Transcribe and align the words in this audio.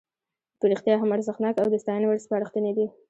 په 0.59 0.65
رښتیا 0.71 0.95
هم 0.99 1.09
ارزښتناکه 1.15 1.59
او 1.61 1.69
د 1.71 1.75
ستاینې 1.83 2.05
وړ 2.07 2.17
سپارښتنې 2.25 2.71
دي. 2.77 2.87